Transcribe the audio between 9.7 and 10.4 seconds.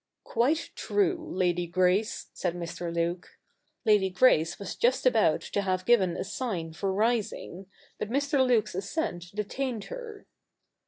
her.